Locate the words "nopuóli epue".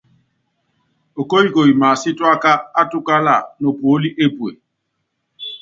3.59-4.51